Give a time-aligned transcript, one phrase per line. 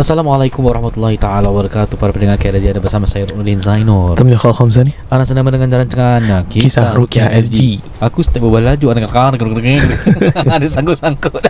[0.00, 4.16] Assalamualaikum warahmatullahi taala wabarakatuh para pendengar KRJ ada bersama saya Nuruddin Zainur.
[4.16, 7.84] Tamliha Khamzah ni Anda sedang mendengar rancangan Kisah Rukyah SG.
[8.00, 9.36] Aku setiap berbual laju ada kan
[10.56, 11.44] ada sangkut-sangkut.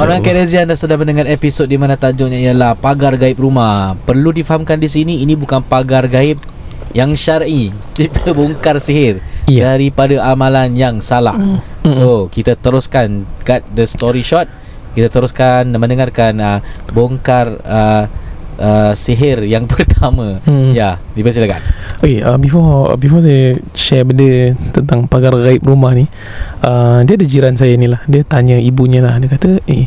[0.00, 3.92] Para KRZ anda sedang mendengar episod di mana tajuknya ialah pagar gaib rumah.
[4.08, 6.40] Perlu difahamkan di sini ini bukan pagar gaib
[6.96, 7.68] yang syar'i.
[7.92, 9.76] Kita bongkar sihir Ya.
[9.76, 11.36] daripada amalan yang salah.
[11.84, 14.61] So, kita teruskan cut the story short.
[14.92, 16.58] Kita teruskan mendengarkan uh,
[16.92, 18.04] bongkar uh,
[18.60, 20.40] uh, sihir yang pertama.
[20.44, 20.76] Hmm.
[20.76, 21.82] Ya, dipersilakan.
[22.02, 26.10] Okay uh, before before saya share benda tentang pagar gaib rumah ni
[26.66, 29.86] uh, Dia ada jiran saya ni lah Dia tanya ibunya lah Dia kata Eh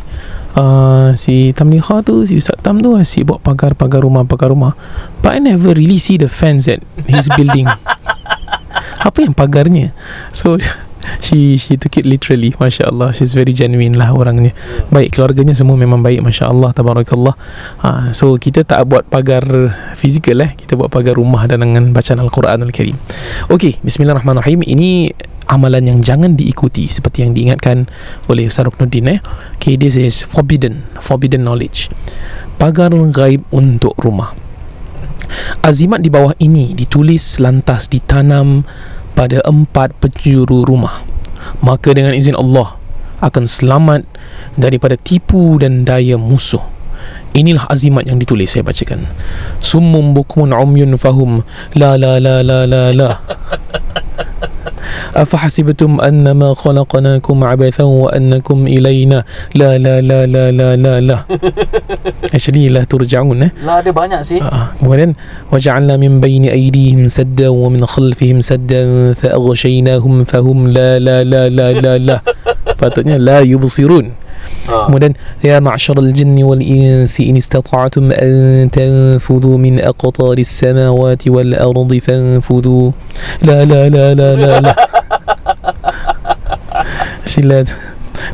[0.56, 4.72] uh, si Tamliha tu Si Ustaz Tam tu asyik buat pagar-pagar rumah Pagar rumah
[5.20, 7.68] But I never really see the fence at his building
[9.06, 9.92] Apa yang pagarnya
[10.32, 10.56] So
[11.22, 14.52] She she took it literally Masya Allah She's very genuine lah orangnya.
[14.92, 17.34] Baik keluarganya semua memang baik Masya Allah Tabarakallah.
[17.82, 19.42] Ha, So kita tak buat pagar
[19.94, 20.52] fizikal eh.
[20.54, 22.96] Kita buat pagar rumah dan dengan bacaan Al-Quran Al-Karim.
[23.50, 24.66] Okey Bismillahirrahmanirrahim.
[24.66, 24.90] Ini
[25.46, 27.86] amalan yang jangan diikuti Seperti yang diingatkan
[28.26, 29.18] oleh Ustaz Ruknuddin eh.
[29.58, 31.88] Okay this is forbidden Forbidden knowledge.
[32.56, 34.32] Pagar gaib untuk rumah.
[35.60, 38.62] Azimat di bawah ini ditulis lantas ditanam
[39.16, 41.02] pada empat penjuru rumah.
[41.64, 42.76] Maka dengan izin Allah
[43.24, 44.04] akan selamat
[44.60, 46.60] daripada tipu dan daya musuh.
[47.32, 49.08] Inilah azimat yang ditulis saya bacakan.
[49.60, 53.10] Summum bukmun umyun fahum la la la la la la.
[55.22, 61.18] أفحسبتم أنما خلقناكم عبثا وأنكم إلينا لا لا لا لا لا لا لا.
[62.36, 64.40] Actually لا ترجعون؟ eh Lah ada banyak sih.
[64.42, 64.76] آه.
[64.82, 65.16] kemudian
[65.52, 71.94] وجعلنا من بين أيديهم سدا ومن خلفهم سدا فأغشيناهم فهم لا لا لا لا لا
[71.98, 72.16] لا.
[72.80, 73.40] patutnya لا
[74.66, 74.90] Ha.
[74.90, 75.14] Kemudian
[75.46, 82.90] ya ma'syaral jinni wal insi in istata'tum an tanfudhu min aqtaris samawati wal ardi fanfudhu.
[83.46, 84.50] La la la la la.
[84.58, 84.72] la.
[87.30, 87.70] Silat.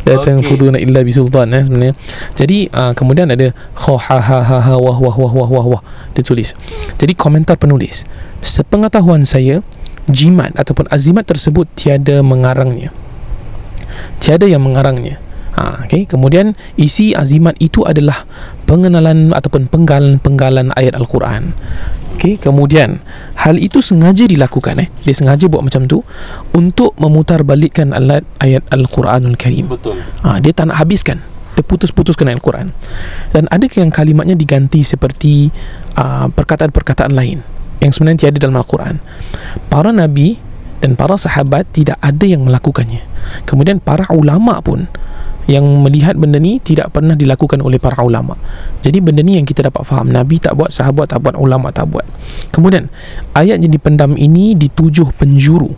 [0.08, 0.32] La okay.
[0.32, 1.94] tanfuduna illa bi sultan eh, sebenarnya.
[2.34, 5.82] Jadi uh, kemudian ada kha ha ha ha ha wah wah wah wah wah, wah.
[6.16, 6.56] dia tulis.
[6.96, 8.08] Jadi komentar penulis.
[8.40, 9.60] Sepengetahuan saya
[10.08, 12.88] jimat ataupun azimat tersebut tiada mengarangnya.
[14.18, 15.20] Tiada yang mengarangnya.
[15.62, 16.10] Ha, okay.
[16.10, 18.26] Kemudian isi azimat itu adalah
[18.66, 21.54] pengenalan ataupun penggalan-penggalan ayat Al-Quran.
[22.18, 22.34] Okay.
[22.34, 22.98] Kemudian
[23.38, 24.90] hal itu sengaja dilakukan eh.
[25.06, 26.02] Dia sengaja buat macam tu
[26.50, 29.70] untuk memutarbalikkan alat ayat Al-Quranul Karim.
[29.70, 30.02] Betul.
[30.26, 32.72] Ha, dia tak nak habiskan dia putus-putuskan Al-Quran
[33.36, 35.52] dan ada yang kalimatnya diganti seperti
[36.00, 37.44] uh, perkataan-perkataan lain
[37.84, 38.96] yang sebenarnya tiada dalam Al-Quran
[39.68, 40.40] para Nabi
[40.80, 43.04] dan para sahabat tidak ada yang melakukannya
[43.44, 44.88] kemudian para ulama pun
[45.50, 48.38] yang melihat benda ni tidak pernah dilakukan oleh para ulama
[48.84, 51.90] jadi benda ni yang kita dapat faham Nabi tak buat, sahabat tak buat, ulama tak
[51.90, 52.06] buat
[52.54, 52.90] kemudian
[53.34, 55.74] ayat yang dipendam ini di tujuh penjuru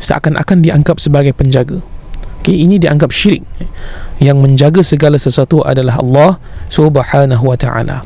[0.00, 1.80] seakan-akan dianggap sebagai penjaga
[2.40, 3.44] Okay, ini dianggap syirik.
[4.16, 6.40] Yang menjaga segala sesuatu adalah Allah
[6.72, 8.00] Subhanahu wa taala.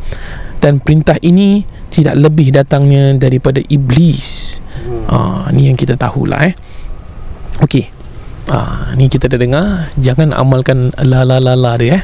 [0.59, 1.63] Dan perintah ini
[1.95, 4.59] tidak lebih datangnya daripada iblis.
[5.07, 6.55] Ah, ni yang kita tahulah eh.
[7.63, 7.87] Okey.
[8.53, 9.89] Ah, ni kita dah dengar.
[9.97, 12.03] Jangan amalkan la la la la dia eh.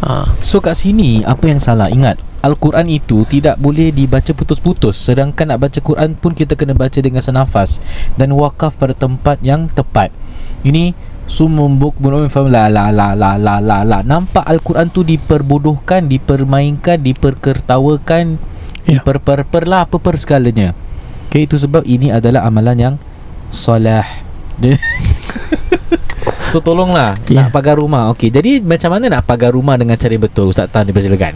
[0.00, 1.92] Ah, So kat sini apa yang salah?
[1.92, 4.96] Ingat Al-Quran itu tidak boleh dibaca putus-putus.
[4.96, 7.80] Sedangkan nak baca Quran pun kita kena baca dengan senafas
[8.16, 10.08] Dan wakaf pada tempat yang tepat.
[10.64, 13.98] Ini Sumumbuk Bunumin Faham la la la la la la la.
[14.04, 18.52] Nampak Al-Quran tu diperbodohkan Dipermainkan Diperkertawakan
[18.84, 19.00] Ya.
[19.00, 20.76] Diperper-per lah Apa-per segalanya.
[21.32, 22.94] Okay itu sebab ini adalah amalan yang
[23.48, 24.04] Salah
[26.52, 27.46] So tolonglah Ya.
[27.46, 30.86] Nak pagar rumah Okay jadi macam mana nak pagar rumah Dengan cara betul Ustaz Tan
[30.86, 31.34] dipersilakan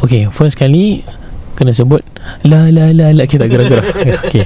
[0.00, 1.04] Okey, first kali
[1.56, 2.04] kena sebut
[2.44, 3.86] la la la la kita gerak-gerak.
[4.28, 4.44] Okey.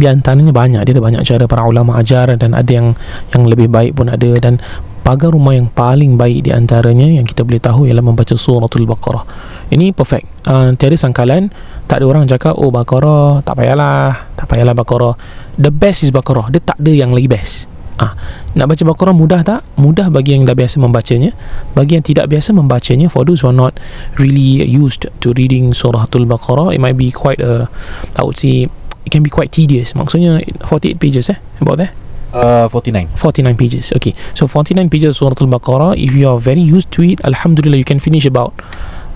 [0.00, 2.96] Di antaranya banyak, dia ada banyak cara para ulama ajar dan ada yang
[3.36, 4.56] yang lebih baik pun ada dan
[5.04, 9.28] pagar rumah yang paling baik di antaranya yang kita boleh tahu ialah membaca suratul Baqarah.
[9.68, 10.26] Ini perfect.
[10.48, 11.52] Uh, tiada sangkalan,
[11.90, 15.14] tak ada orang cakap oh Baqarah tak payahlah, tak payahlah Baqarah.
[15.60, 16.48] The best is Baqarah.
[16.48, 17.71] Dia tak ada yang lagi best.
[18.02, 18.18] Ah,
[18.58, 19.62] nak baca Baqarah mudah tak?
[19.78, 21.30] Mudah bagi yang dah biasa membacanya.
[21.70, 23.78] Bagi yang tidak biasa membacanya, for those who are not
[24.18, 27.70] really used to reading Suratul Baqarah, it might be quite a,
[28.18, 28.66] I would say,
[29.06, 29.94] it can be quite tedious.
[29.94, 31.94] Maksudnya 48 pages eh, about that.
[32.32, 33.92] uh, 49 49 pages.
[33.92, 35.94] Okay, so 49 pages Suratul Baqarah.
[35.94, 38.56] If you are very used to it, Alhamdulillah, you can finish about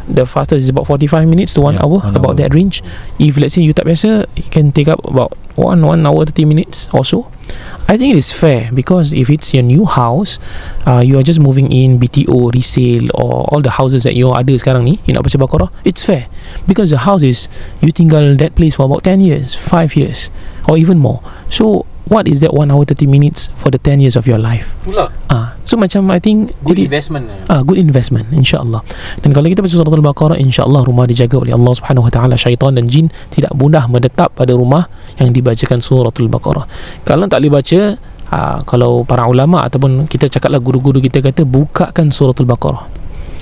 [0.07, 2.47] the fastest is about 45 minutes to 1 Yeah, hour about hour.
[2.47, 2.79] that range
[3.19, 6.45] if let's say you tak biasa you can take up about 1 1 hour 30
[6.45, 7.27] minutes or so
[7.89, 10.43] I think it is fair because if it's your new house,
[10.91, 14.51] uh, you are just moving in BTO, resale or all the houses that you ada
[14.59, 16.27] sekarang ni, you nak baca Baqarah, it's fair
[16.67, 17.47] because the house is
[17.79, 20.35] you tinggal that place for about 10 years, 5 years
[20.67, 21.23] or even more.
[21.47, 24.75] So what is that 1 hour 30 minutes for the 10 years of your life?
[25.27, 28.83] Ah, so macam I think Good investment Ah, good investment insyaallah.
[29.23, 32.75] Dan kalau kita baca surah Al-Baqarah insyaallah rumah dijaga oleh Allah Subhanahu wa taala syaitan
[32.75, 34.87] dan jin tidak mudah menetap pada rumah
[35.19, 36.67] yang dibacakan surah Al-Baqarah.
[37.07, 37.81] Kalau tak boleh baca
[38.35, 42.83] ah, kalau para ulama ataupun kita cakaplah guru-guru kita kata bukakan surah Al-Baqarah.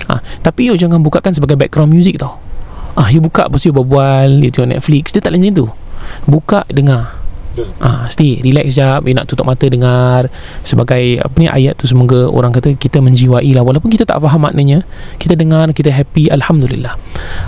[0.05, 2.37] Ah, tapi you jangan bukakan sebagai background music tau.
[2.93, 5.67] Ah, you buka tu you berbual, you tengok Netflix, dia tak macam tu.
[6.29, 7.24] Buka dengar.
[7.79, 10.27] Ah, stay relax jap you nak tutup mata dengar.
[10.65, 13.63] Sebagai apa ni ayat tu semoga orang kata kita menjiwai lah.
[13.63, 14.83] Walaupun kita tak faham maknanya
[15.21, 16.95] kita dengar kita happy alhamdulillah.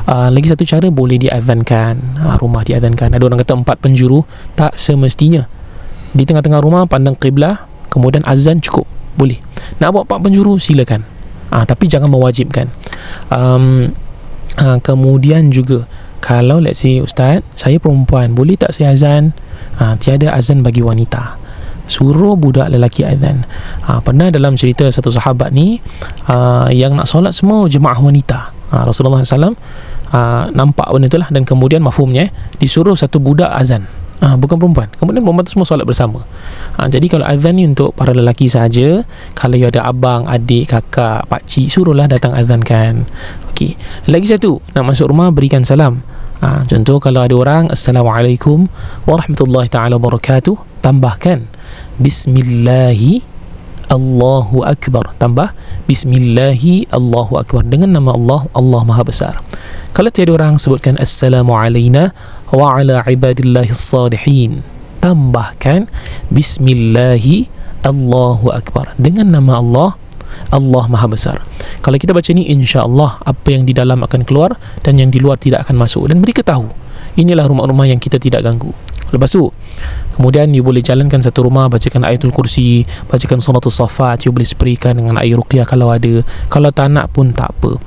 [0.07, 4.23] Ah, lagi satu cara boleh diazankan ah, rumah diazankan ada orang kata empat penjuru
[4.55, 5.43] tak semestinya.
[6.15, 8.87] Di tengah-tengah rumah pandang kiblah kemudian azan cukup.
[9.17, 9.41] Boleh.
[9.81, 11.03] Nak buat empat penjuru silakan.
[11.49, 12.69] Ah, tapi jangan mewajibkan.
[13.31, 13.91] Um,
[14.59, 15.87] ah, kemudian juga
[16.27, 19.31] kalau let's say ustaz saya perempuan boleh tak saya azan
[19.77, 21.37] ha, tiada azan bagi wanita.
[21.87, 23.47] Suruh budak lelaki azan.
[23.87, 25.79] Ha, pernah dalam cerita satu sahabat ni
[26.27, 28.51] ha, yang nak solat semua jemaah wanita.
[28.67, 29.55] Ha, Rasulullah SAW
[30.11, 31.31] ha, nampak benda tu lah.
[31.31, 33.87] Dan kemudian mafhumnya eh, disuruh satu budak azan.
[34.17, 34.89] Ha, bukan perempuan.
[34.97, 36.25] Kemudian perempuan tu semua solat bersama.
[36.75, 39.05] Ha, jadi kalau azan ni untuk para lelaki saja
[39.37, 43.07] kalau you ada abang, adik, kakak, pakcik suruhlah datang azankan.
[43.53, 43.79] Okey.
[44.11, 46.03] Lagi satu, nak masuk rumah berikan salam.
[46.37, 48.69] Ha, contoh kalau ada orang Assalamualaikum
[49.09, 50.53] warahmatullahi taala wabarakatuh,
[50.85, 51.49] tambahkan
[51.97, 53.25] Bismillahi
[53.89, 55.17] Allahu Akbar.
[55.17, 55.57] Tambah
[55.89, 59.41] Bismillahi Allahu Akbar dengan nama Allah Allah Maha Besar.
[59.97, 62.13] Kalau tiada orang sebutkan Assalamu alayna
[62.53, 64.61] wa ala ibadillahi salihin.
[65.01, 65.89] Tambahkan
[66.29, 67.49] Bismillahi
[67.81, 69.89] Allahu Akbar dengan nama Allah
[70.53, 71.43] Allah Maha Besar.
[71.83, 75.37] Kalau kita baca ni insya-Allah apa yang di dalam akan keluar dan yang di luar
[75.37, 76.69] tidak akan masuk dan mereka tahu.
[77.17, 78.69] Inilah rumah-rumah yang kita tidak ganggu.
[79.07, 79.47] Lepas tu
[80.19, 84.99] Kemudian you boleh jalankan satu rumah Bacakan ayatul kursi Bacakan suratul safat You boleh spraykan
[84.99, 87.79] dengan air ruqyah kalau ada Kalau tak nak pun tak apa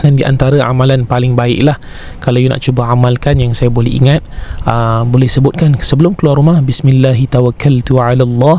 [0.00, 1.76] dan di antara amalan paling baik lah
[2.16, 4.24] Kalau you nak cuba amalkan Yang saya boleh ingat
[4.64, 8.56] uh, Boleh sebutkan Sebelum keluar rumah Bismillahi tawakkaltu ala Allah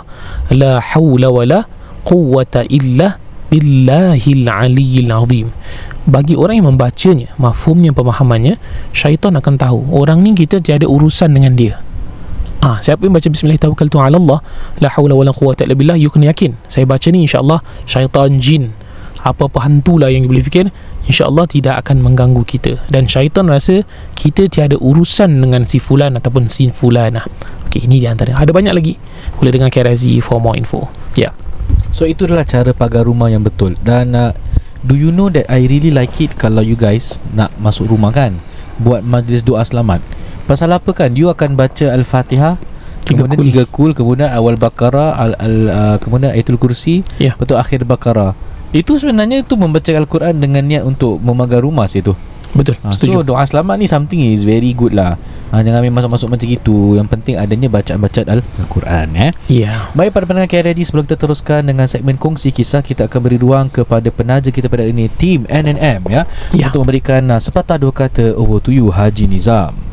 [0.53, 1.65] La hawla wa la
[2.03, 3.23] quwwata illa
[3.53, 5.53] Billahil aliyil azim.
[6.09, 8.57] Bagi orang yang membacanya mafhumnya pemahamannya
[8.97, 11.77] syaitan akan tahu orang ni kita tiada urusan dengan dia.
[12.65, 14.39] Ah, siapa yang baca bismillah tawakkaltu ala Allah
[14.81, 16.57] la haula wala quwwata illa billah kena yakin.
[16.65, 18.73] Saya baca ni insyaallah syaitan jin
[19.21, 20.67] apa-apa hantulah yang boleh fikir
[21.05, 22.81] insyaallah tidak akan mengganggu kita.
[22.89, 23.85] Dan syaitan rasa
[24.17, 27.21] kita tiada urusan dengan si fulan ataupun si fulana
[27.69, 28.33] okey ini di antara.
[28.33, 28.97] Ada banyak lagi?
[29.37, 30.89] Boleh dengar KRZ for more info.
[31.13, 31.29] Ya.
[31.29, 31.42] yeah.
[31.93, 33.77] So itu adalah cara pagar rumah yang betul.
[33.85, 34.33] Dan uh,
[34.83, 38.41] Do you know that I really like it Kalau you guys Nak masuk rumah kan?
[38.81, 40.03] Buat majlis doa selamat.
[40.49, 41.13] Pasal apa kan?
[41.15, 42.59] You akan baca Al-Fatihah
[43.05, 43.45] Tiga Kemudian kul.
[43.47, 47.31] tiga kul Kemudian awal Baqarah al, al, uh, Kemudian Ayatul Kursi Ya.
[47.37, 48.33] Lepas tu akhir Baqarah.
[48.75, 52.17] Itu sebenarnya itu Membaca Al-Quran Dengan niat untuk Memagar rumah situ
[52.53, 53.11] betul ha, setuju.
[53.11, 55.17] So doa selamat ni Something is very good lah.
[55.49, 56.77] Ha, Jangan ambil masuk-masuk macam itu.
[56.95, 59.31] Yang penting adanya Bacaan-bacaan Al- Al-Quran eh.
[59.47, 59.89] Ya.
[59.91, 63.67] Baik pada pendengar KRD sebelum kita teruskan dengan segmen kongsi kisah kita akan beri ruang
[63.67, 66.67] kepada penaja kita pada hari ini Team NNM ya, Ya.
[66.67, 69.92] untuk memberikan uh, sepatah dua kata over to you Haji Nizam.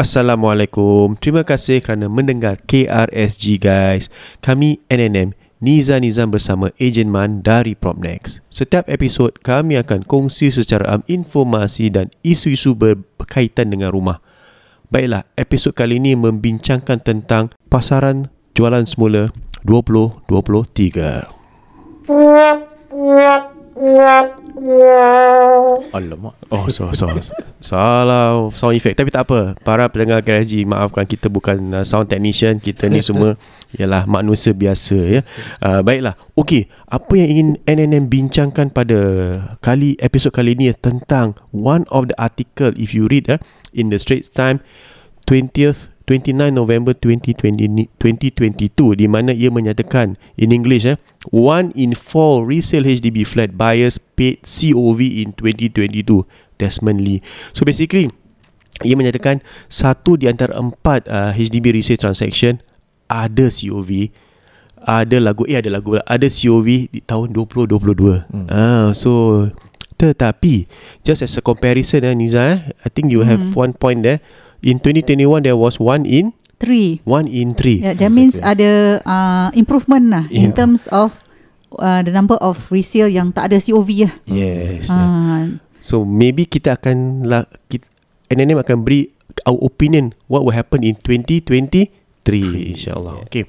[0.00, 1.20] Assalamualaikum.
[1.20, 4.08] Terima kasih kerana mendengar KRSG guys.
[4.40, 8.40] Kami NNM Niza Nizam bersama Ejen Man dari Propnex.
[8.48, 14.24] Setiap episod kami akan kongsi secara am informasi dan isu-isu berkaitan dengan rumah.
[14.88, 19.36] Baiklah, episod kali ini membincangkan tentang pasaran jualan semula
[19.68, 21.28] 2023.
[25.96, 26.36] Alamak.
[26.52, 27.08] Oh, so, so,
[27.64, 29.00] salah sound effect.
[29.00, 29.56] Tapi tak apa.
[29.64, 32.60] Para pendengar KRG, maafkan kita bukan uh, sound technician.
[32.60, 33.40] Kita ni semua
[33.80, 35.20] ialah manusia biasa ya.
[35.64, 36.12] Uh, baiklah.
[36.36, 39.00] Okey, apa yang ingin NNM bincangkan pada
[39.64, 43.40] kali episod kali ini tentang one of the article if you read uh,
[43.72, 44.60] in the Straits Time
[45.24, 50.98] 20th 29 November 2020, 2022 di mana ia menyatakan in English eh
[51.30, 56.26] one in four resale HDB flat buyers paid COV in 2022
[56.58, 57.22] Desmond Lee.
[57.54, 58.10] So basically
[58.82, 59.38] ia menyatakan
[59.70, 62.58] satu di antara empat uh, HDB resale transaction
[63.06, 64.10] ada COV
[64.82, 67.70] ada lagu eh ada lagu ada COV di tahun 2022
[68.26, 68.46] hmm.
[68.48, 69.44] ah so
[70.00, 70.64] tetapi
[71.04, 74.24] just as a comparison eh Niza eh I think you have one point there
[74.60, 77.00] in 2021 there was one in Three.
[77.08, 77.80] one in three.
[77.80, 80.56] Yeah, that means ada uh, improvement lah in Yeah.
[80.60, 81.16] terms of
[81.74, 84.14] uh, the number of resale yang tak ada COV lah.
[84.28, 87.88] yes Uh, so maybe kita akan lah kita,
[88.28, 89.08] NNM akan beri
[89.48, 91.88] our opinion what will happen in 2023
[92.76, 93.48] insyaallah okay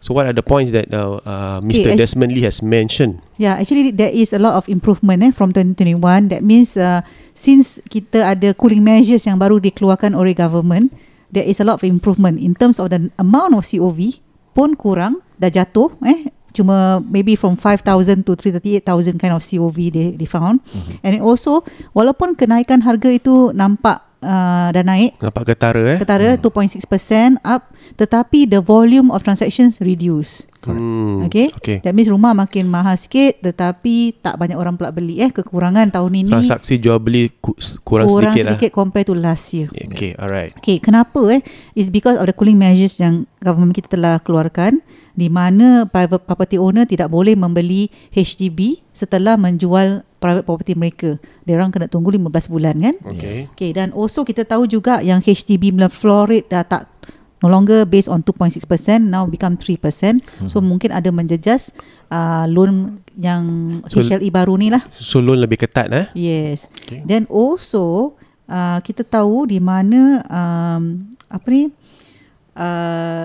[0.00, 1.92] so what are the points that uh, uh, Mr.
[1.92, 5.52] Okay, Desmond Lee has mentioned yeah, actually there is a lot of improvement eh from
[5.52, 6.28] 2021.
[6.28, 7.00] That means uh,
[7.32, 10.92] since kita ada cooling measures yang baru dikeluarkan oleh government,
[11.32, 14.20] there is a lot of improvement in terms of the amount of COV
[14.52, 20.18] pun kurang dah jatuh eh cuma maybe from 5,000 to 338,000 kind of COV they,
[20.18, 20.98] they found mm-hmm.
[21.06, 21.62] and also
[21.94, 25.16] walaupun kenaikan harga itu nampak uh, dah naik.
[25.20, 25.98] Nampak ketara eh?
[26.00, 30.46] Ketara 2.6% up tetapi the volume of transactions reduce.
[30.60, 31.48] Hmm, okay?
[31.56, 31.80] okay.
[31.80, 35.24] That means rumah makin mahal sikit tetapi tak banyak orang pula beli.
[35.24, 39.56] Eh kekurangan tahun ini transaksi jual beli ku- kurang, kurang sedikit, sedikit compare to last
[39.56, 39.72] year.
[39.72, 40.52] Lah okay alright.
[40.60, 41.40] Okay, kenapa eh?
[41.72, 44.84] Is because of the cooling measures yang government kita telah keluarkan
[45.16, 51.16] di mana private property owner tidak boleh membeli HDB setelah menjual private property mereka.
[51.42, 52.94] Dia orang kena tunggu 15 bulan kan?
[53.02, 56.84] okay Okay, dan also kita tahu juga yang HDB punya floor rate dah tak
[57.40, 58.60] no longer based on 2.6%
[59.00, 59.80] now become 3%.
[60.44, 61.72] So mungkin ada menjejas
[62.06, 63.42] uh, loan yang
[63.88, 64.84] So- HLE baru ni lah.
[64.92, 66.68] so loan lebih ketat eh Yes.
[66.68, 67.00] Okay.
[67.00, 67.08] Okay.
[67.08, 68.12] Then also
[68.44, 71.72] uh, kita tahu di mana um, apa ni
[72.54, 73.24] uh,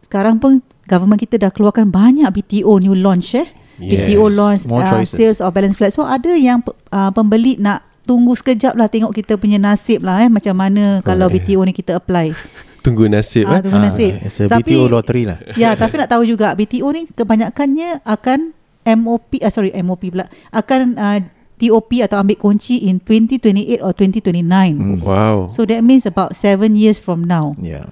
[0.00, 3.46] sekarang pun government kita dah keluarkan banyak BTO new launch eh.
[3.80, 4.06] Yes.
[4.06, 5.90] BTO launch uh, sales of balance flat.
[5.96, 6.60] So ada yang
[6.92, 11.32] uh, pembeli nak tunggu sekejap lah tengok kita punya nasib lah eh macam mana kalau
[11.32, 12.36] BTO ni kita apply.
[12.84, 14.12] tunggu nasib Ah, eh tunggu nasib.
[14.20, 15.38] It's a BTO lottery lah.
[15.60, 18.52] Ya, tapi nak tahu juga BTO ni kebanyakannya akan
[19.00, 21.20] MOP uh, sorry MOP pula akan uh,
[21.60, 24.48] TOP atau ambil kunci in 2028 or 2029.
[24.48, 24.96] Hmm.
[25.04, 27.52] wow So that means about 7 years from now.
[27.60, 27.84] Yeah.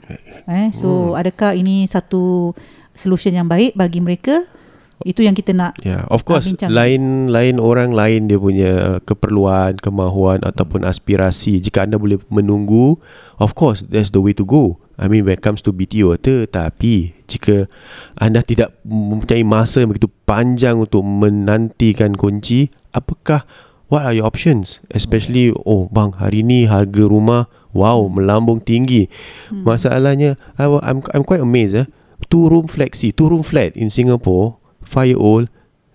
[0.49, 2.57] Eh, so adakah ini satu
[2.97, 4.49] solution yang baik bagi mereka?
[5.07, 5.79] Itu yang kita nak.
[5.87, 11.63] Yeah, of course lain lain orang lain dia punya keperluan, kemahuan ataupun aspirasi.
[11.63, 12.99] Jika anda boleh menunggu,
[13.39, 14.83] of course that's the way to go.
[14.99, 17.71] I mean when it comes to BTO tetapi jika
[18.19, 23.47] anda tidak mempunyai masa yang begitu panjang untuk menantikan kunci, apakah
[23.87, 24.83] what are your options?
[24.91, 29.07] Especially oh bang hari ni harga rumah wow melambung tinggi.
[29.55, 29.63] Hmm.
[29.63, 31.87] Masalahnya I, I'm I'm quite amazed eh.
[32.27, 35.49] Two room flexi, two room flat in Singapore, five year old,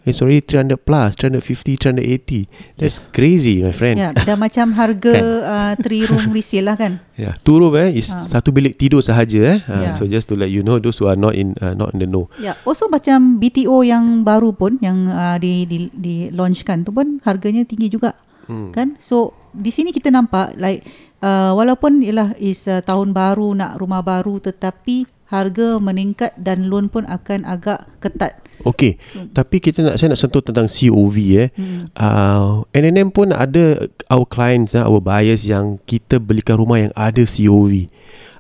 [0.04, 2.48] it's already 300 plus, 350, 380.
[2.76, 3.96] That's crazy, my friend.
[3.96, 5.14] Ya, dah macam harga
[5.48, 7.00] uh, 3 room resale lah kan.
[7.16, 8.20] Yeah, two room eh is Ha.
[8.40, 9.60] satu bilik tidur sahaja eh.
[9.64, 9.94] Ha, Yeah.
[9.96, 12.10] So just to let you know those who are not in uh, not in the
[12.10, 12.28] know.
[12.38, 17.24] Ya, also macam BTO yang baru pun yang uh, di di di launchkan tu pun
[17.24, 18.18] harganya tinggi juga.
[18.52, 18.76] Hmm.
[18.76, 19.00] Kan?
[19.00, 20.84] So di sini kita nampak like
[21.24, 26.94] uh, walaupun ialah is uh, tahun baru nak rumah baru tetapi harga meningkat dan loan
[26.94, 28.38] pun akan agak ketat.
[28.62, 31.50] Okay, So- tapi kita nak saya nak sentuh tentang COV eh.
[31.58, 31.90] Hmm.
[31.98, 37.26] Uh, NNM pun ada our clients, uh, our buyers yang kita belikan rumah yang ada
[37.26, 37.90] COV.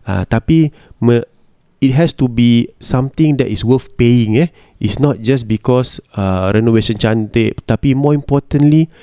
[0.05, 0.69] Uh, tapi
[1.01, 1.25] me,
[1.81, 4.53] it has to be something that is worth paying eh.
[4.77, 8.93] It's not just because uh, renovation cantik, tapi more importantly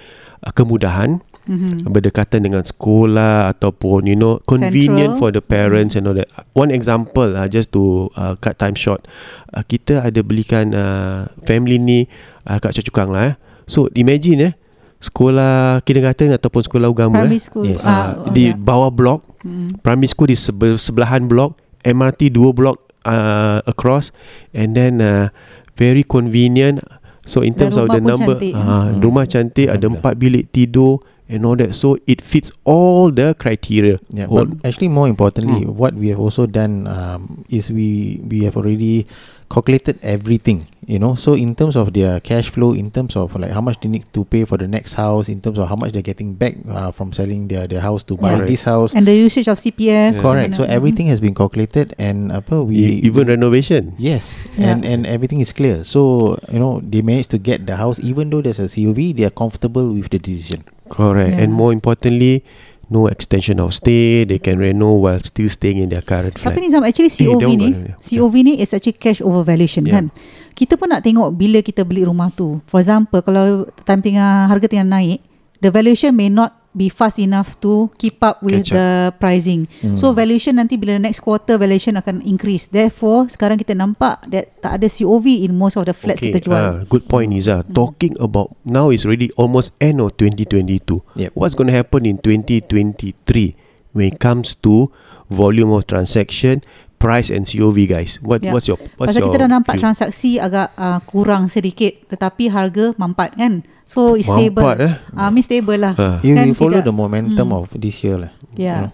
[0.47, 1.91] uh, kemudahan Mm-hmm.
[1.91, 5.19] berdekatan dengan sekolah ataupun you know convenient Central.
[5.19, 6.31] for the parents and all that.
[6.55, 9.03] One example uh, just to uh, cut time short.
[9.51, 12.07] Uh, kita ada belikan uh, family ni
[12.47, 13.37] uh, kat Cakang lah eh.
[13.67, 14.55] So imagine eh
[15.01, 17.67] sekolah kindergarten ataupun sekolah agama Primary eh, school.
[17.67, 17.83] Yes.
[17.83, 18.55] ah, uh, di ya.
[18.55, 19.73] bawah blok, Hmm.
[19.81, 24.13] primary school di sebe- sebelahan blok, MRT dua blok uh, across
[24.53, 25.33] and then uh,
[25.75, 26.79] very convenient.
[27.25, 28.53] So in terms of the number cantik.
[28.53, 29.01] uh, Hmm.
[29.01, 34.03] rumah cantik ada empat bilik tidur and all that so it fits all the criteria.
[34.11, 35.79] Yeah, but actually more importantly, Hmm.
[35.79, 39.07] what we have also done um, is we we have already
[39.51, 40.63] calculated everything.
[40.91, 43.79] You know, so in terms of their cash flow, in terms of like how much
[43.79, 46.35] they need to pay for the next house, in terms of how much they're getting
[46.35, 48.51] back uh, from selling their their house to buy Correct.
[48.51, 48.91] this house.
[48.91, 50.19] And the usage of CPF.
[50.19, 50.23] Yeah.
[50.23, 50.59] Correct.
[50.59, 53.95] So uh, everything has been calculated, and apa e- we even renovation.
[54.03, 54.75] Yes, Yeah.
[54.75, 55.87] and and everything is clear.
[55.87, 59.23] So you know they managed to get the house, even though there's a COV, they
[59.31, 60.67] are comfortable with the decision.
[60.91, 61.31] Correct.
[61.33, 61.43] Yeah.
[61.47, 62.43] And more importantly,
[62.91, 64.27] no extension of stay.
[64.27, 66.53] They can reno while still staying in their current flat.
[66.53, 70.03] Tapi Nizam actually Eh, COV dia ni COV ni is actually cash over valuation Yeah.
[70.03, 70.05] kan.
[70.53, 72.59] Kita pun nak tengok bila kita beli rumah tu.
[72.69, 75.23] For example kalau time tengah harga tengah naik,
[75.63, 78.79] the valuation may not be fast enough to keep up with Catch up.
[78.79, 79.67] the pricing.
[79.83, 79.99] Hmm.
[79.99, 82.71] So valuation nanti bila next quarter valuation akan increase.
[82.71, 86.55] Therefore sekarang kita nampak that tak ada COV in most of the flats kita jual.
[86.55, 87.67] ah, good point Niza.
[87.75, 91.03] Talking about now is already almost end of 2022.
[91.19, 91.31] Yep.
[91.35, 93.59] What's going to happen in 2023
[93.91, 94.95] when it comes to
[95.27, 96.63] volume of transaction,
[97.01, 98.21] price and COV guys?
[98.21, 98.53] What Yeah.
[98.53, 99.83] what's your what's Pasal your kita dah nampak view?
[99.83, 103.65] transaksi agak uh, kurang sedikit tetapi harga mampat kan.
[103.89, 104.61] So it's stable.
[104.63, 104.95] Mampat, eh?
[105.17, 105.95] Ah, uh, stable lah.
[105.97, 106.21] Ah.
[106.21, 107.59] You Kan follow tidak- the momentum Hmm.
[107.59, 108.33] of this year lah.
[108.55, 108.93] Yeah.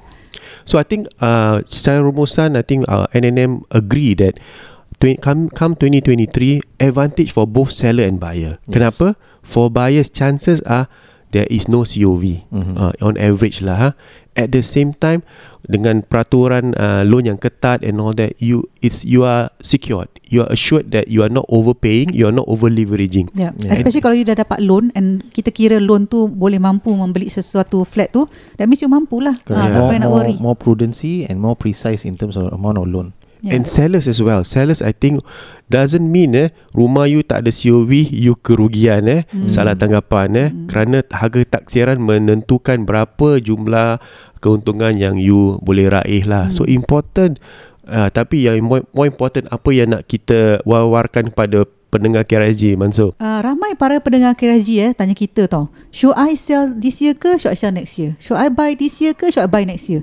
[0.62, 4.38] So I think uh, secara rumusan I think uh, NNM agree that
[4.96, 8.62] tw- come come 2023 advantage for both seller and buyer.
[8.64, 8.70] Yes.
[8.70, 9.18] Kenapa?
[9.42, 10.86] For buyers chances are
[11.30, 12.74] there is no COV Mhm.
[12.76, 13.76] uh, on average lah.
[13.76, 13.90] Ha?
[14.36, 15.24] At the same time
[15.64, 20.12] dengan peraturan uh, loan yang ketat and all that you it's you are secured.
[20.28, 23.32] You are assured that you are not overpaying, you are not over leveraging.
[23.32, 23.56] Yeah.
[23.56, 23.72] Yeah.
[23.72, 27.82] Especially kalau you dah dapat loan and kita kira loan tu boleh mampu membeli sesuatu
[27.88, 28.28] flat tu,
[28.60, 29.34] that means you mampu lah.
[29.40, 29.56] Correct.
[29.56, 30.36] Ah, tak payah nak worry.
[30.36, 33.16] more prudency and more precise in terms of amount of loan.
[33.46, 33.54] Yeah.
[33.54, 34.42] And sellers as well.
[34.42, 35.22] Sellers I think
[35.70, 39.22] doesn't mean eh rumah you tak ada COV you kerugian eh.
[39.30, 39.46] Hmm.
[39.46, 40.66] Salah tanggapan eh Hmm.
[40.66, 44.02] kerana harga taksiran menentukan berapa jumlah
[44.42, 46.50] keuntungan yang you boleh raih lah.
[46.50, 46.82] So Hmm.
[46.82, 47.32] important
[47.86, 53.14] uh, tapi yang more, more important apa yang nak kita war-warkan kepada pendengar KRSG Mansur.
[53.16, 55.70] Uh, ramai para pendengar KRSG eh tanya kita tau.
[55.94, 58.18] Should I sell this year ke should I sell next year?
[58.18, 60.02] Should I buy this year ke should I buy next year?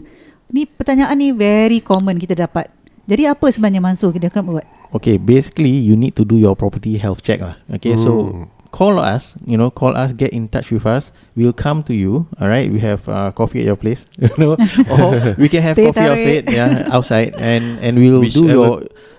[0.54, 2.72] Ni pertanyaan ni very common kita dapat.
[3.04, 4.66] Jadi apa sebenarnya Mansur kita kena buat?
[4.94, 7.58] Okay, basically you need to do your property health check lah.
[7.68, 8.46] Okay, so Hmm.
[8.70, 11.10] call us, you know, call us, get in touch with us.
[11.36, 12.30] We'll come to you.
[12.38, 14.54] All right, we have uh, coffee at your place, you know,
[14.94, 18.74] or we can have coffee outside, yeah, outside, and and we'll do Whichever your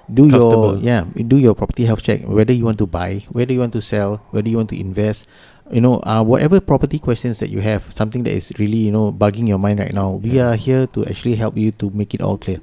[0.08, 2.22] do your yeah, we do your property health check.
[2.24, 5.26] Whether you want to buy, whether you want to sell, whether you want to invest.
[5.72, 9.08] You know, uh, whatever property questions that you have, something that is really, you know,
[9.08, 12.20] bugging your mind right now, we are here to actually help you to make it
[12.20, 12.60] all clear.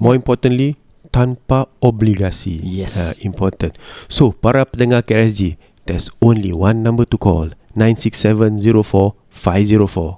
[0.00, 0.76] More importantly
[1.12, 2.60] tanpa obligasi.
[2.62, 2.96] Yes.
[2.96, 3.74] Uh, important.
[4.08, 7.50] So, para pendengar KRSG, there's only one number to call.
[7.76, 10.16] 96704-504.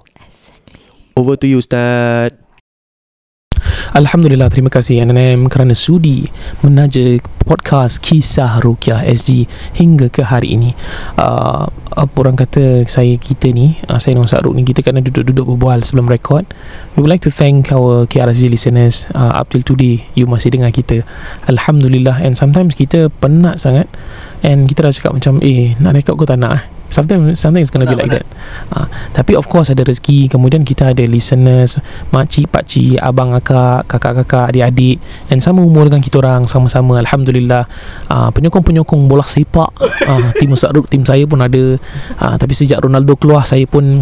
[1.15, 2.33] Over to you, Ustaz.
[3.93, 6.25] Alhamdulillah terima kasih NNM kerana sudi
[6.65, 9.45] menaja podcast kisah Rukyah SG
[9.77, 10.73] hingga ke hari ini.
[11.13, 15.45] Uh, apa orang kata saya kita ni uh, saya dan Ustaz ni kita kena duduk-duduk
[15.45, 16.41] berbual sebelum record.
[16.97, 20.73] We would like to thank our KRZ listeners uh, up till today you masih dengar
[20.73, 21.05] kita.
[21.45, 23.85] Alhamdulillah and sometimes kita penat sangat
[24.41, 27.73] and kita dah cakap macam eh nak record ke tak nak eh Sometimes something is
[27.73, 28.25] gonna be like that.
[28.69, 28.85] Uh,
[29.17, 30.29] tapi of course ada rezeki.
[30.29, 31.81] Kemudian kita ada listeners,
[32.13, 35.01] makcik, pakcik, abang, akak, kakak-kakak, adik-adik,
[35.33, 37.01] and sama umur dengan kita orang sama-sama.
[37.01, 37.65] Alhamdulillah.
[38.13, 41.81] Uh, penyokong-penyokong bola sepak, uh, tim Ustaz Ruk, tim saya pun ada.
[42.21, 43.97] Uh, tapi sejak Ronaldo keluar, saya pun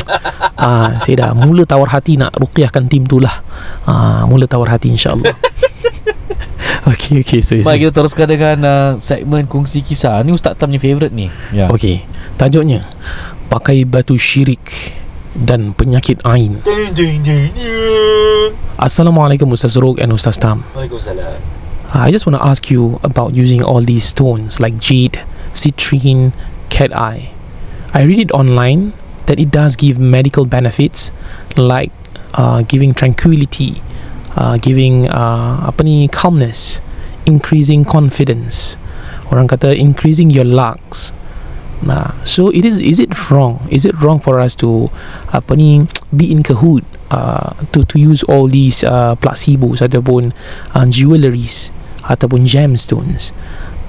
[0.59, 3.39] uh, saya dah mula tawar hati nak ruqyahkan tim tu lah.
[3.87, 5.31] Uh, mula tawar hati insyaAllah.
[6.91, 7.41] okay, okay.
[7.45, 10.21] So, Baik kita teruskan dengan uh, segmen kongsi kisah.
[10.25, 11.29] Ni Ustaz Tam punya favourite ni.
[11.53, 11.69] Ya.
[11.69, 12.05] Okey,
[12.41, 12.81] tajuknya
[13.51, 14.63] pakai batu syirik
[15.37, 16.59] dan penyakit ain.
[18.81, 20.65] Assalamualaikum Ustaz Ruk and Ustaz Tam.
[20.73, 21.61] Waalaikumsalam.
[21.91, 25.19] I just want to ask you about using all these stones like jade,
[25.51, 26.31] citrine,
[26.71, 27.35] cat eye.
[27.91, 28.95] I read it online
[29.27, 31.11] that it does give medical benefits
[31.59, 31.91] like
[32.33, 33.83] uh, giving tranquility,
[34.35, 36.81] uh, giving uh, apa ni calmness,
[37.25, 38.77] increasing confidence.
[39.31, 41.15] Orang kata increasing your lucks.
[41.81, 43.65] Nah, so it is is it wrong?
[43.73, 44.93] Is it wrong for us to
[45.33, 50.29] apa ni be in cahoot uh, to to use all these uh, placebos ataupun
[50.77, 51.73] uh, jewelries
[52.05, 53.33] ataupun gemstones?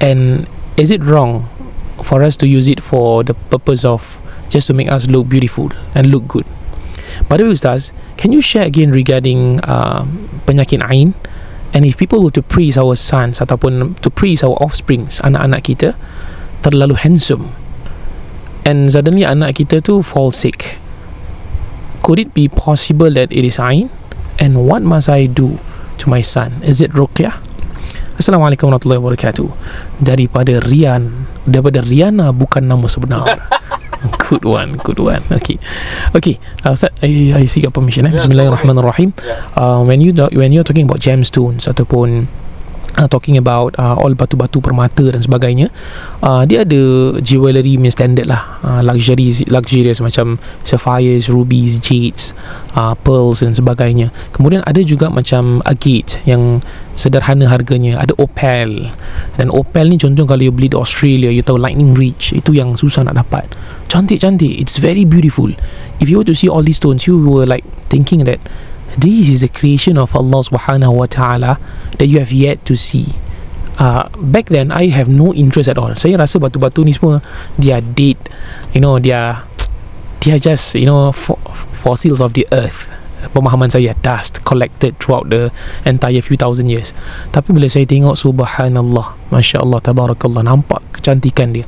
[0.01, 0.49] And
[0.81, 1.53] is it wrong
[2.01, 5.69] for us to use it for the purpose of just to make us look beautiful
[5.93, 6.49] and look good?
[7.29, 10.05] By the way, Ustaz, can you share again regarding uh,
[10.45, 11.15] penyakit ain?
[11.73, 15.89] And if people were to praise our sons ataupun to praise our offsprings, anak-anak kita
[16.61, 17.57] terlalu handsome.
[18.63, 20.79] And suddenly anak kita tu fall sick.
[22.05, 23.89] Could it be possible that it is ain?
[24.37, 25.57] And what must I do
[26.03, 26.61] to my son?
[26.61, 27.41] Is it ruqyah?
[28.21, 29.49] Assalamualaikum warahmatullahi wabarakatuh.
[30.05, 33.27] Daripada Rian daripada Riana bukan nama sebenar
[34.29, 35.23] good one good one.
[35.31, 35.59] Okay.
[36.15, 36.37] Okay
[36.67, 38.13] uh, Ustaz I, I seek your permission eh?
[38.13, 39.15] Bismillahirrahmanirrahim.
[39.55, 42.27] Uh, when you do- when you're talking about gemstones ataupun
[42.99, 45.69] uh, talking about uh, all batu-batu permata dan sebagainya
[46.23, 48.63] uh, dia ada jewellery punya standard lah.
[48.63, 52.31] Uh, luxury luxurious macam sapphires rubies jades
[52.79, 54.15] uh, pearls dan sebagainya.
[54.31, 56.63] Kemudian ada juga macam agate yang
[56.95, 57.99] sederhana harganya.
[57.99, 58.95] Ada opal
[59.35, 62.79] dan opal ni contoh kalau you beli di Australia you tahu lightning reach itu yang
[62.79, 63.51] susah nak dapat.
[63.91, 64.57] Cantik-cantik.
[64.63, 65.53] It's very beautiful.
[66.01, 68.39] If you were to see all these stones you were like thinking that
[68.99, 71.57] this is a creation of Allah subhanahu wa ta'ala
[71.97, 73.17] that you have yet to see.
[73.81, 75.97] Uh, back then I have no interest at all.
[75.97, 77.25] Saya rasa batu-batu ni semua
[77.57, 78.21] they are dead.
[78.77, 79.49] You know they are
[80.21, 81.41] they are just you know fo-
[81.73, 82.93] fossils of the earth.
[83.33, 85.55] Pemahaman saya dust collected throughout the
[85.87, 86.91] entire few thousand years.
[87.31, 91.65] Tapi bila saya tengok subhanallah Masya Allah tabarakallah nampak kecantikan dia.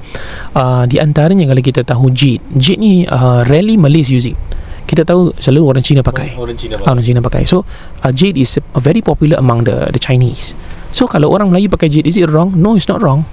[0.53, 2.43] Uh, di antaranya kalau kita tahu jade.
[2.59, 4.39] Jade ni uh, rarely Malays use it
[4.85, 6.37] kita tahu selalu orang Cina pakai.
[6.37, 7.49] Orang Cina Ah, orang Cina pakai.
[7.49, 7.65] So
[8.05, 10.53] uh, jade is uh, very popular among the the Chinese.
[10.93, 12.53] So kalau orang Melayu pakai jade is it wrong?
[12.55, 13.25] No it's not wrong.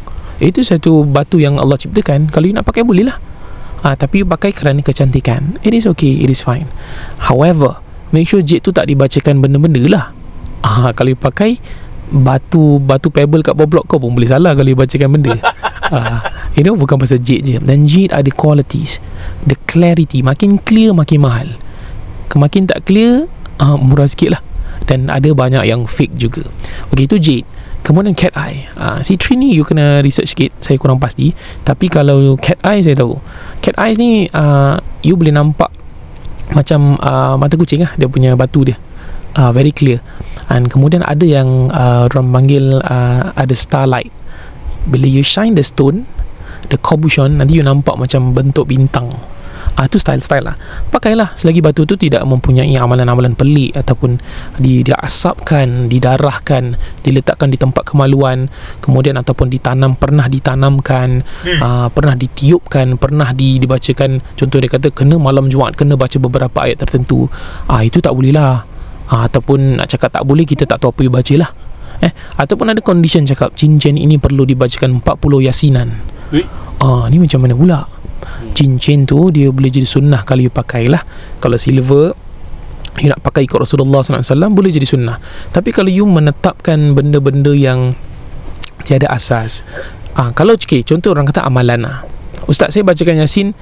[0.41, 2.31] Itu satu batu yang Allah ciptakan.
[2.31, 3.17] Kalau you nak pakai boleh lah
[3.81, 5.57] Ah, tapi you pakai kerana kecantikan.
[5.65, 6.69] It is okay it is fine.
[7.17, 7.81] However
[8.13, 10.05] make sure jade tu tak dibacakan benda-benda lah.
[10.61, 11.57] Ah, kalau you pakai
[12.11, 15.31] batu batu pebble kat bawah blok kau pun boleh salah kalau you bacakan benda
[15.91, 16.23] ah,
[16.55, 17.57] you know bukan pasal jade je.
[17.59, 18.97] Dan jade ada qualities
[19.45, 20.23] the clarity.
[20.23, 21.49] Makin clear makin mahal.
[22.31, 23.27] Kemakin tak clear
[23.59, 24.41] uh, Murah sikit lah.
[24.87, 26.47] Dan ada banyak yang fake juga.
[26.89, 27.47] Okay itu jade.
[27.81, 28.69] Kemudian cat eye.
[28.77, 30.53] Uh, Si Trini you kena research sikit.
[30.61, 31.33] Saya kurang pasti.
[31.65, 33.17] Tapi kalau cat eye saya tahu.
[33.61, 35.69] Cat eyes ni uh, You boleh nampak
[36.53, 37.93] Macam uh, mata kucing lah.
[37.97, 38.77] Dia punya batu dia.
[39.33, 40.01] Uh, Very clear.
[40.51, 44.11] And kemudian ada yang uh, Orang panggil uh, Ada starlight
[44.87, 46.09] Bila you shine the stone
[46.69, 49.11] The cabochon Nanti you nampak macam bentuk bintang
[49.79, 50.55] Ah tu style-style lah.
[50.91, 54.19] Pakailah selagi batu tu tidak mempunyai amalan-amalan pelik ataupun
[54.59, 58.51] di diasapkan, didarahkan, diletakkan di tempat kemaluan,
[58.83, 61.23] kemudian ataupun ditanam pernah ditanamkan,
[61.63, 66.57] ah, pernah ditiupkan, pernah di, dibacakan contoh dia kata kena malam Jumaat kena baca beberapa
[66.67, 67.31] ayat tertentu.
[67.71, 68.67] Ah itu tak boleh lah.
[69.07, 71.51] Ah, ataupun nak cakap tak boleh kita tak tahu apa you baca lah.
[72.01, 75.89] Eh ataupun ada condition cakap cincin ini perlu dibacakan 40 yasinan.
[76.33, 76.43] Ui.
[76.81, 77.79] Ah ni macam mana pula?
[78.51, 81.01] cincin tu dia boleh jadi sunnah kalau you pakai lah
[81.39, 82.13] kalau silver
[82.99, 85.17] you nak pakai ikut Rasulullah SAW boleh jadi sunnah
[85.55, 87.95] tapi kalau you menetapkan benda-benda yang
[88.83, 89.63] tiada asas
[90.17, 92.03] ah, kalau okay, contoh orang kata amalan lah
[92.49, 93.53] Ustaz saya bacakan Yasin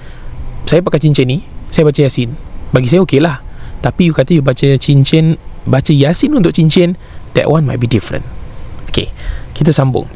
[0.65, 1.38] saya pakai cincin ni
[1.69, 2.34] saya baca Yasin
[2.73, 3.43] bagi saya okey lah
[3.84, 6.97] tapi you kata you baca cincin baca Yasin untuk cincin
[7.34, 8.26] that one might be different.
[8.89, 9.12] Okay
[9.60, 10.08] kita sambung.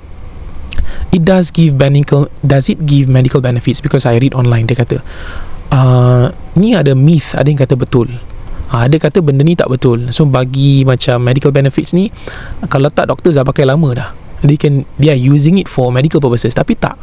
[1.11, 3.83] It does give medical does it give medical benefits?
[3.83, 5.03] Because I read online dia kata
[5.69, 8.07] uh, ni ada myth ada yang kata betul.
[8.71, 10.09] Uh, ada kata benda ni tak betul.
[10.15, 12.09] So bagi macam medical benefits ni
[12.71, 14.09] kalau tak doktor dah pakai lama dah.
[14.41, 16.97] They can they are using it for medical purposes tapi tak.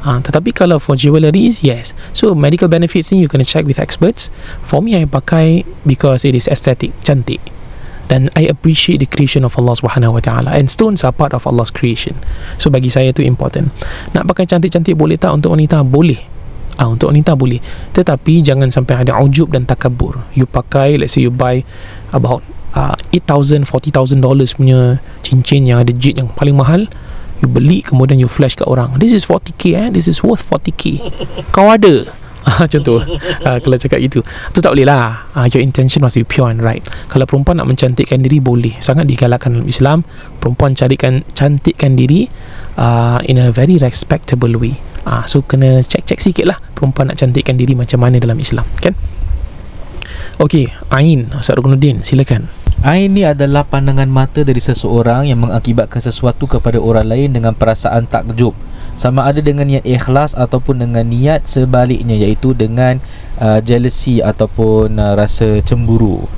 [0.00, 1.96] Uh, tetapi kalau for jewelleries yes.
[2.14, 4.30] So medical benefits ni you kena check with experts.
[4.62, 7.42] For me I pakai because it is aesthetic cantik
[8.10, 10.50] dan I appreciate the creation of Allah Subhanahu Wa Taala.
[10.58, 12.18] And stones are part of Allah's creation.
[12.58, 13.70] So bagi saya tu important.
[14.10, 15.86] Nak pakai cantik-cantik boleh tak untuk wanita?
[15.86, 16.18] Boleh.
[16.74, 17.62] Ah untuk wanita boleh.
[17.94, 21.62] Tetapi jangan sampai ada ujub dan takabur you pakai let's say you buy
[22.10, 22.42] about
[22.74, 26.90] uh, 8000 40000 dollars punya cincin yang ada jade yang paling mahal
[27.38, 28.98] you beli kemudian you flash kat orang.
[28.98, 29.86] This is 40k eh?
[29.94, 30.98] This is worth 40k
[31.54, 32.10] kau ada.
[32.10, 32.19] Ah,
[32.72, 32.98] contoh
[33.44, 35.28] uh, kalau cakap itu tu tak boleh lah.
[35.36, 36.82] Uh, your intention must be pure and right.
[37.12, 38.76] Kalau perempuan nak mencantikkan diri boleh.
[38.80, 40.02] Sangat digalakkan dalam Islam
[40.40, 42.26] perempuan carikan cantikkan diri
[42.80, 44.76] uh, in a very respectable way.
[45.04, 48.92] Uh, so kena check-check sikit lah perempuan nak cantikkan diri macam mana dalam Islam kan?
[50.40, 52.48] Okey, Ain Ustaz Rukunuddin, silakan.
[52.80, 58.08] Ain ni adalah pandangan mata dari seseorang yang mengakibatkan sesuatu kepada orang lain dengan perasaan
[58.08, 58.56] takjub
[59.00, 63.00] sama ada dengan niat ikhlas ataupun dengan niat sebaliknya iaitu dengan
[63.40, 66.28] uh, jealousy ataupun uh, rasa cemburu.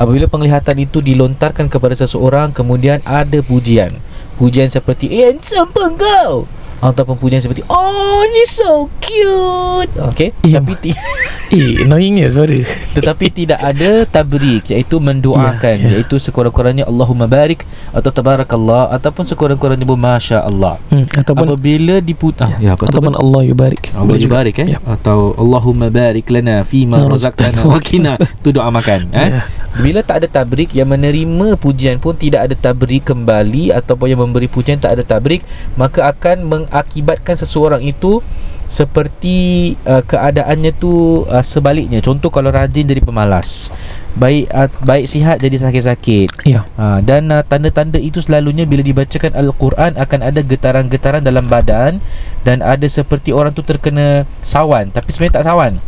[0.00, 4.00] Apabila penglihatan itu dilontarkan kepada seseorang kemudian ada pujian.
[4.40, 9.90] Pujian seperti eh, handsome pun kau ataupun pujian seperti oh you so cute.
[10.04, 10.96] Okey, Eh, tapi ti-
[11.46, 12.58] Eh, annoyingnya suara.
[12.96, 15.90] tetapi tidak ada tabrik iaitu mendoakan Ya, ya.
[15.96, 20.76] iaitu sekurang-kurangnya Allahumma barik atau tabarakallah ataupun sekurang-kurangnya masya Allah.
[20.90, 22.90] Hmm, ataupun Apabila diputah ya, apa tu?
[22.90, 23.94] ataupun Allah yubarik.
[23.94, 24.78] Allah barik eh Ya.
[24.82, 27.70] atau Allahumma barik lana fima Ya, razaqtana razaqtana.
[27.70, 28.12] wa qina
[28.42, 29.42] tu doa makan eh Ya.
[29.76, 34.48] bila tak ada tabrik yang menerima pujian pun tidak ada tabrik kembali ataupun yang memberi
[34.48, 38.20] pujian tak ada tabrik maka akan mengakibatkan seseorang itu
[38.66, 43.70] seperti uh, keadaannya tu uh, sebaliknya contoh kalau rajin jadi pemalas
[44.18, 46.66] baik uh, baik sihat jadi sakit-sakit Ya.
[46.74, 52.02] Ha, dan uh, tanda-tanda itu selalunya bila dibacakan Al-Quran akan ada getaran-getaran dalam badan
[52.42, 55.78] dan ada seperti orang tu terkena sawan tapi sebenarnya tak sawan.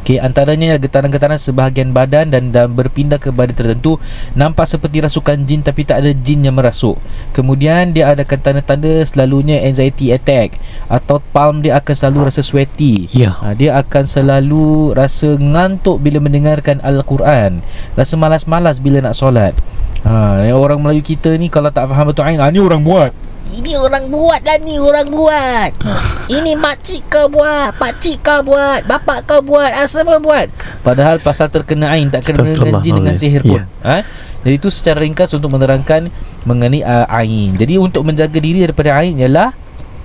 [0.00, 4.00] Okey, antaranya getaran-getaran sebahagian badan dan, dan berpindah ke badan tertentu
[4.32, 6.96] nampak seperti rasukan jin tapi tak ada jin yang merasuk.
[7.36, 10.56] Kemudian dia adakan tanda-tanda selalunya anxiety attack
[10.88, 13.12] atau palm dia akan selalu rasa sweaty.
[13.12, 13.36] Ya.
[13.44, 17.60] Ha, dia akan selalu rasa ngantuk bila mendengarkan Al-Quran.
[17.92, 19.52] Rasa malas-malas bila nak solat.
[20.08, 23.12] Ha, orang Melayu kita ni kalau tak faham betul ain, ah, ni orang buat.
[23.50, 25.70] Ini orang buat lah ni orang buat
[26.38, 30.46] Ini makcik kau buat Pakcik kau buat Bapak kau buat ah, Semua buat
[30.86, 33.62] Padahal pasal terkena ain tak kena dengan jin dengan sihir pun.
[33.84, 34.06] Ha?
[34.40, 36.08] Jadi itu secara ringkas untuk menerangkan
[36.48, 37.52] mengenai uh, ain.
[37.60, 39.52] Jadi untuk menjaga diri daripada ain ialah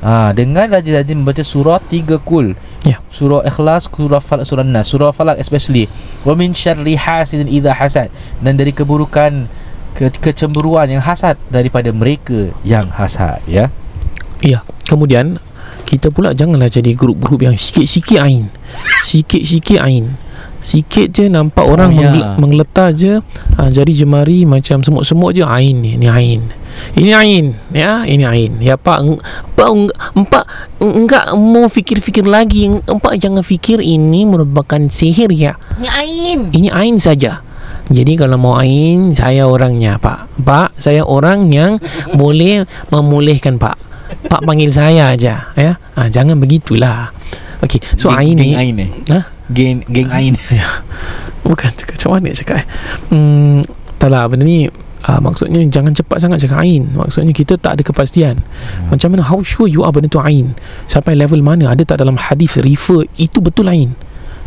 [0.04, 2.52] ha, dengan rajin-rajin membaca surah tiga kul.
[2.84, 3.00] Ya.
[3.10, 5.88] Surah Ikhlas, surah Falak, surah Nas, surah Falak especially.
[6.28, 8.12] Wa min syarri hasidin idza hasad
[8.44, 9.48] dan dari keburukan
[9.96, 13.72] ke kecemburuan yang hasad daripada mereka yang hasad ya.
[14.44, 14.62] Ya.
[14.86, 15.40] Kemudian
[15.88, 18.52] kita pula janganlah jadi grup-grup yang sikit-sikit ain.
[19.02, 20.20] Sikit-sikit ain.
[20.66, 22.34] Sikit je nampak orang Oh, ya.
[22.42, 23.22] menggeletar je
[23.54, 26.42] ha, jari jemari macam semut-semut je ain ni, ni ain.
[26.98, 28.52] Ini ain, ya, ini ain.
[28.60, 29.00] Ya pak,
[29.56, 29.70] pak,
[30.18, 30.44] empak
[30.82, 32.68] enggak mau fikir-fikir lagi.
[32.68, 35.56] Empak jangan fikir ini merupakan sihir ya.
[35.80, 37.46] Ni Ain Ini ain saja.
[37.86, 40.42] Jadi kalau mau ain, saya orangnya, Pak.
[40.42, 41.78] Pak, saya orang yang
[42.22, 43.78] boleh memulihkan, Pak.
[44.26, 45.72] Pak panggil saya aja, ya.
[45.98, 47.14] Ha, jangan begitulah.
[47.66, 48.90] Okey, so geng, ain geng ni ain eh.
[49.10, 49.20] Ha?
[49.50, 50.34] Geng geng ain.
[51.48, 52.68] bukan cakap macam mana cakap eh.
[53.14, 53.62] Hmm,
[54.02, 54.66] tak lah benda ni
[55.06, 56.90] uh, maksudnya jangan cepat sangat cakap ain.
[56.94, 58.42] Maksudnya kita tak ada kepastian.
[58.92, 60.54] Macam mana how sure you are benda tu ain?
[60.86, 61.74] Sampai level mana?
[61.74, 63.98] Ada tak dalam hadis refer itu betul ain?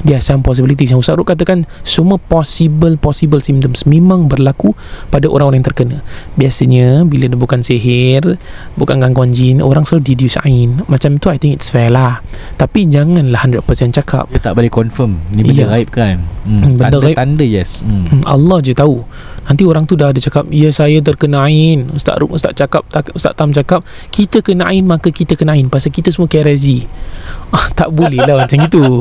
[0.01, 4.71] Dia some possibilities yang Ustaz Ruk katakan semua possible possible symptoms memang berlaku
[5.09, 5.97] pada orang-orang yang terkena.
[6.35, 8.39] Biasanya bila dia bukan sihir,
[8.75, 10.83] bukan gangguan jin, orang selalu deduce ain.
[10.87, 12.23] Macam tu I think it's fair lah.
[12.55, 15.67] Tapi janganlah 100% cakap Dia tak boleh confirm Ni benda Ya.
[15.69, 17.15] gaib kan Hmm, hmm, benda gaib.
[17.15, 18.05] Tanda-tanda yes hmm.
[18.09, 19.03] Hmm, Allah je tahu
[19.49, 21.89] Nanti orang tu dah ada cakap Ya saya terkena ain.
[21.97, 22.85] Ustaz Rum Ustaz cakap
[23.17, 23.81] Ustaz Tam cakap
[24.13, 25.73] Kita kena ain Maka kita kena ain.
[25.73, 26.85] Pasal kita semua kerezi
[27.51, 29.01] ah, Tak boleh lah macam itu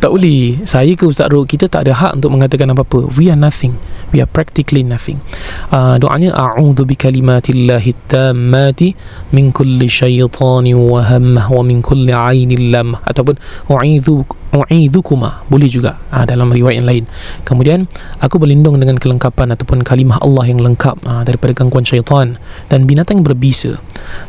[0.00, 0.64] Tak boleh.
[0.64, 3.12] Saya ke Ustaz Rum Kita tak ada hak untuk mengatakan apa-apa.
[3.12, 3.76] We are nothing.
[4.16, 5.20] We are practically nothing.
[5.68, 8.96] Uh, Doanya A'udhu bi kalimatillahi tammati
[9.36, 13.36] Min kulli syaitani wa hammah Wa min kulli ainin lam Ataupun
[13.68, 15.96] U'idhu U'idhukuma Boleh juga.
[16.12, 17.04] Uh, Dalam riwayat yang lain.
[17.42, 17.88] Kemudian
[18.20, 22.36] Aku berlindung dengan kelengkapan Ataupun kalimah Allah yang lengkap uh, Daripada gangguan syaitan
[22.68, 23.80] Dan binatang berbisa.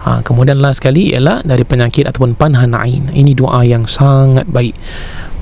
[0.07, 3.12] Uh, Kemudian last sekali Ialah dari penyakit Ataupun panhan ain.
[3.12, 4.73] Ini doa yang sangat baik.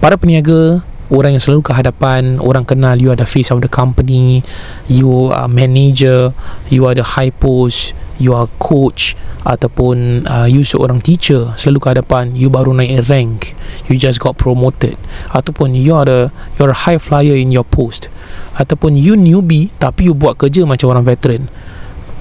[0.02, 3.68] Para peniaga Orang yang selalu ke hadapan Orang kenal You are the face of the
[3.68, 4.48] company
[4.88, 6.32] You are manager
[6.72, 11.88] You are the high post You are coach Ataupun uh, You seorang teacher Selalu ke
[12.00, 13.52] hadapan You baru naik rank
[13.92, 14.96] You just got promoted
[15.36, 18.08] Ataupun you are the You are a high flyer in your post
[18.56, 21.52] Ataupun you newbie Tapi you buat kerja macam orang veteran.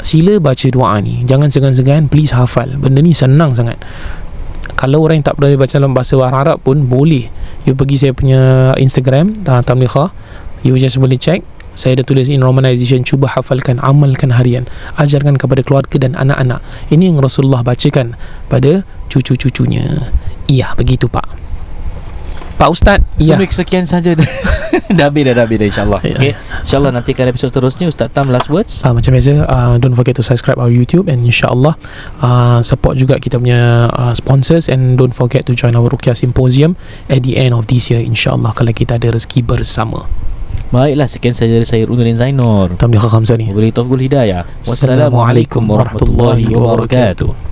[0.00, 1.28] Sila baca doa ni.
[1.28, 2.80] Jangan segan-segan Please hafal.
[2.80, 3.76] Benda ni senang sangat
[4.80, 7.28] kalau orang yang tak pernah baca dalam bahasa Arab pun boleh.
[7.68, 10.08] You pergi saya punya Instagram uh, Tamliha
[10.64, 11.44] you just boleh check.
[11.76, 14.64] Saya ada tulis in romanization cuba hafalkan amalkan harian.
[14.96, 16.64] Ajarkan kepada keluarga dan anak-anak.
[16.88, 18.16] Ini yang Rasulullah bacakan
[18.48, 20.08] pada cucu-cucunya.
[20.48, 21.28] Iya begitu pak.
[22.56, 23.52] Pak Ustaz So ya yeah.
[23.52, 24.16] sekian saja
[24.98, 26.00] Dah habis dah, dah habis dah insyaAllah.
[26.06, 26.16] Ya.
[26.18, 26.32] okay.
[26.62, 27.86] InsyaAllah nantikan episod seterusnya.
[27.90, 28.82] Ustaz Tam last words?
[28.82, 31.74] Uh, macam biasa uh, Don't forget to subscribe our YouTube And insyaAllah
[32.22, 36.78] uh, Support juga kita punya uh, Sponsors And don't forget to join our Rukia Symposium
[37.10, 40.06] At the end of this year InsyaAllah Kalau kita ada rezeki bersama.
[40.70, 42.78] Baiklah sekian saja dari saya Unuddin Zainur.
[42.78, 44.42] Tamliha Khamsani Wabillahi taufiq wal hidayah.
[44.62, 47.49] Wassalamualaikum warahmatullahi wabarakatuh.